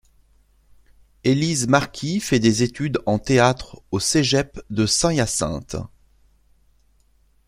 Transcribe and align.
Élyse 1.23 1.67
Marquis 1.67 2.21
fait 2.21 2.39
des 2.39 2.63
études 2.63 2.97
en 3.05 3.19
théâtre 3.19 3.83
au 3.91 3.99
Cégep 3.99 4.59
de 4.71 4.87
Saint-Hyacinthe. 4.87 5.75